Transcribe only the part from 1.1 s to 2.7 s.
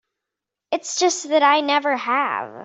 that I never have.